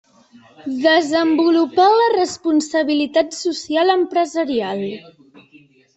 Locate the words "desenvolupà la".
0.85-2.07